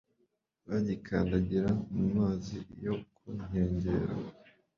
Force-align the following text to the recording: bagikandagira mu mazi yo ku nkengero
bagikandagira 0.67 1.69
mu 1.95 2.05
mazi 2.17 2.57
yo 2.85 2.93
ku 3.15 3.27
nkengero 3.43 4.15